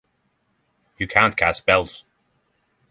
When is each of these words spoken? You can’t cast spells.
You 0.97 1.07
can’t 1.07 1.37
cast 1.37 1.59
spells. 1.59 2.05